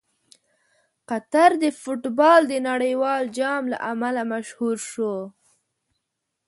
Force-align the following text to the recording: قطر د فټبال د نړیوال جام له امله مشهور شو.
قطر 1.09 1.51
د 1.63 1.65
فټبال 1.81 2.41
د 2.51 2.53
نړیوال 2.69 3.23
جام 3.37 3.63
له 3.71 3.77
امله 3.91 4.21
مشهور 4.33 4.77
شو. 4.91 5.15